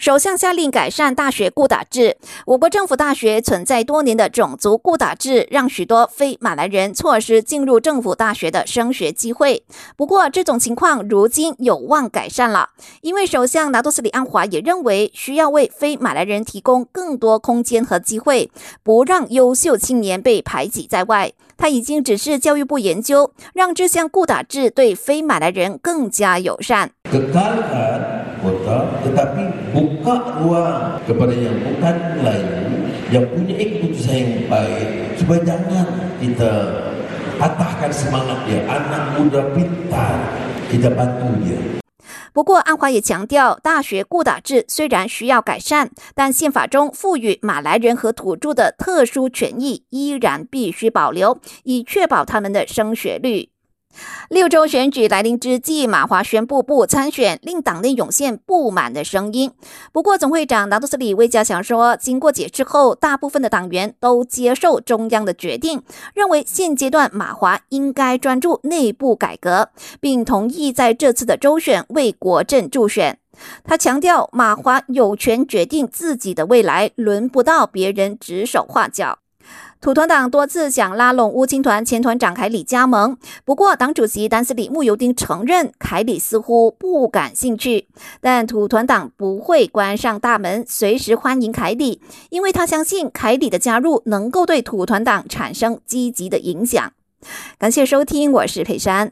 [0.00, 2.16] 首相下令改善大学雇打制。
[2.46, 9.62] 我国政府大学存在多年的种族雇打制，让许多非马来人错失进入政府大学的升学机会。
[9.98, 12.70] 不过，这种情况如今有望改善了，
[13.02, 18.50] 因为首相拿杜斯里安华也认为需要为非马来人提供更多空间和机会，
[18.82, 21.30] 不让优秀青年被排挤在外。
[21.58, 26.92] 他已经指示教育部研究，让这项雇打制对非马来人更加友善。
[42.32, 53.48] 不过，安华也强调，大学雇打制虽然需要改善，但宪法中赋予马来人和土著的特殊权益依然必须保留，以确保他们的升学率。
[54.28, 59.50] 六州选举来临之际，马华宣布不参选，令党内涌现不满的声音。
[59.92, 65.82] 不过，总会长拿督斯里魏家祥说，经过解释后，大部分的党员都接受中央的决定，
[66.14, 73.18] 认为现阶段马华应该专注内部改革，并同意在这次的州选为国政助选。
[73.64, 79.19] 他强调，马华有权决定自己的未来，轮不到别人指手画脚。
[79.80, 87.88] 土团党多次想拉拢乌青团前团长凯里加盟，不过党主席丹斯里穆尤丁承认凯里似乎不感兴趣。
[88.20, 96.92] 但土团党不会关上大门，随时欢迎凯里，因为他相信凯里的加入能够对土团党产生积极的影响。
[97.58, 99.08] 感谢收听，我是佩珊。